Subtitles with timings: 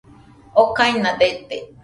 [0.61, 1.57] okaina dete